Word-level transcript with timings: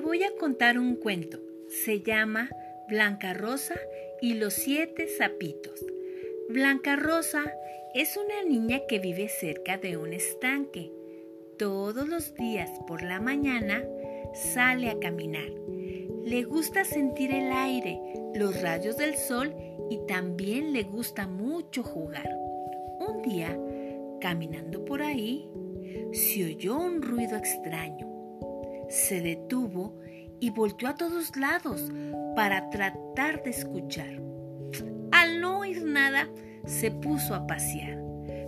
voy 0.00 0.22
a 0.22 0.34
contar 0.38 0.78
un 0.78 0.96
cuento. 0.96 1.40
Se 1.68 2.00
llama 2.02 2.50
Blanca 2.88 3.34
Rosa 3.34 3.74
y 4.20 4.34
los 4.34 4.54
siete 4.54 5.08
sapitos. 5.08 5.84
Blanca 6.48 6.96
Rosa 6.96 7.52
es 7.94 8.16
una 8.16 8.48
niña 8.48 8.80
que 8.88 8.98
vive 8.98 9.28
cerca 9.28 9.78
de 9.78 9.96
un 9.96 10.12
estanque. 10.12 10.92
Todos 11.58 12.08
los 12.08 12.34
días 12.34 12.70
por 12.86 13.02
la 13.02 13.20
mañana 13.20 13.84
sale 14.54 14.90
a 14.90 14.98
caminar. 14.98 15.48
Le 16.24 16.42
gusta 16.44 16.84
sentir 16.84 17.32
el 17.32 17.52
aire, 17.52 18.00
los 18.34 18.60
rayos 18.60 18.96
del 18.96 19.16
sol 19.16 19.54
y 19.90 19.98
también 20.06 20.72
le 20.72 20.82
gusta 20.82 21.26
mucho 21.26 21.82
jugar. 21.82 22.28
Un 22.98 23.22
día, 23.22 23.58
caminando 24.20 24.84
por 24.84 25.02
ahí, 25.02 25.48
se 26.12 26.44
oyó 26.44 26.76
un 26.76 27.02
ruido 27.02 27.36
extraño. 27.36 28.13
Se 28.88 29.20
detuvo 29.20 29.98
y 30.40 30.50
volteó 30.50 30.88
a 30.88 30.94
todos 30.94 31.36
lados 31.36 31.90
para 32.36 32.70
tratar 32.70 33.42
de 33.42 33.50
escuchar. 33.50 34.20
Al 35.12 35.40
no 35.40 35.60
oír 35.60 35.84
nada, 35.84 36.28
se 36.66 36.90
puso 36.90 37.34
a 37.34 37.46
pasear, 37.46 37.98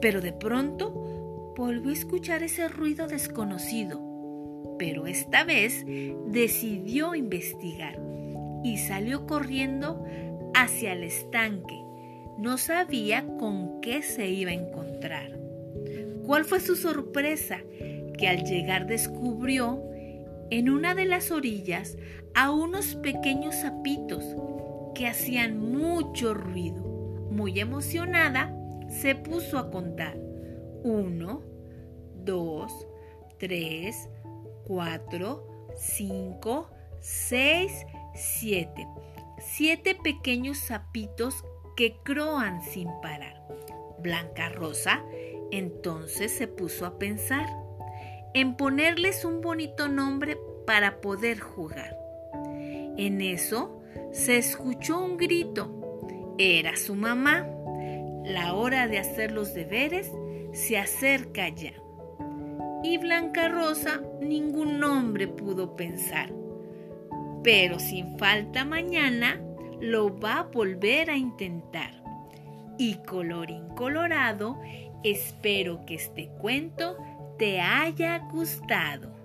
pero 0.00 0.20
de 0.20 0.32
pronto 0.32 1.54
volvió 1.56 1.90
a 1.90 1.94
escuchar 1.94 2.42
ese 2.42 2.68
ruido 2.68 3.06
desconocido. 3.06 4.00
Pero 4.78 5.06
esta 5.06 5.44
vez 5.44 5.84
decidió 6.26 7.14
investigar 7.14 7.98
y 8.62 8.78
salió 8.78 9.26
corriendo 9.26 10.04
hacia 10.54 10.92
el 10.92 11.04
estanque. 11.04 11.80
No 12.38 12.58
sabía 12.58 13.26
con 13.38 13.80
qué 13.80 14.02
se 14.02 14.28
iba 14.28 14.50
a 14.50 14.54
encontrar. 14.54 15.38
¿Cuál 16.24 16.44
fue 16.44 16.60
su 16.60 16.76
sorpresa? 16.76 17.58
Que 18.16 18.28
al 18.28 18.44
llegar 18.44 18.86
descubrió 18.86 19.87
en 20.50 20.70
una 20.70 20.94
de 20.94 21.04
las 21.04 21.30
orillas 21.30 21.96
a 22.34 22.50
unos 22.50 22.94
pequeños 22.96 23.54
sapitos 23.56 24.24
que 24.94 25.06
hacían 25.06 25.58
mucho 25.58 26.34
ruido. 26.34 26.82
Muy 27.30 27.60
emocionada, 27.60 28.54
se 28.88 29.14
puso 29.14 29.58
a 29.58 29.70
contar. 29.70 30.16
Uno, 30.82 31.42
dos, 32.24 32.72
tres, 33.38 34.08
cuatro, 34.64 35.46
cinco, 35.76 36.70
seis, 37.00 37.84
siete. 38.14 38.86
Siete 39.38 39.94
pequeños 39.94 40.58
sapitos 40.58 41.44
que 41.76 41.98
croan 42.02 42.62
sin 42.62 42.88
parar. 43.02 43.46
Blanca 44.00 44.48
Rosa 44.48 45.04
entonces 45.50 46.32
se 46.32 46.48
puso 46.48 46.86
a 46.86 46.98
pensar 46.98 47.46
en 48.40 48.54
ponerles 48.54 49.24
un 49.24 49.40
bonito 49.40 49.88
nombre 49.88 50.38
para 50.64 51.00
poder 51.00 51.40
jugar. 51.40 51.96
En 52.96 53.20
eso 53.20 53.80
se 54.12 54.38
escuchó 54.38 55.00
un 55.00 55.16
grito. 55.16 56.34
Era 56.38 56.76
su 56.76 56.94
mamá. 56.94 57.48
La 58.24 58.54
hora 58.54 58.86
de 58.86 58.98
hacer 58.98 59.32
los 59.32 59.54
deberes 59.54 60.12
se 60.52 60.78
acerca 60.78 61.48
ya. 61.48 61.72
Y 62.84 62.98
Blanca 62.98 63.48
Rosa 63.48 64.02
ningún 64.20 64.78
nombre 64.78 65.26
pudo 65.26 65.74
pensar. 65.74 66.32
Pero 67.42 67.80
sin 67.80 68.18
falta 68.18 68.64
mañana 68.64 69.40
lo 69.80 70.16
va 70.16 70.38
a 70.38 70.42
volver 70.44 71.10
a 71.10 71.16
intentar. 71.16 72.02
Y 72.78 72.98
colorín 73.04 73.68
colorado, 73.70 74.60
espero 75.02 75.84
que 75.86 75.96
este 75.96 76.28
cuento 76.40 76.96
te 77.38 77.60
haya 77.60 78.18
gustado. 78.18 79.17